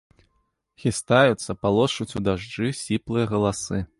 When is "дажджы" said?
2.29-2.73